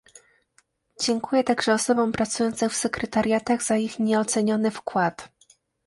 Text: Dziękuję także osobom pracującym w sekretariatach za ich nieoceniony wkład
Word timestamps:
Dziękuję 1.01 1.43
także 1.43 1.73
osobom 1.73 2.11
pracującym 2.11 2.69
w 2.69 2.75
sekretariatach 2.75 3.63
za 3.63 3.77
ich 3.77 3.99
nieoceniony 3.99 4.71
wkład 4.71 5.29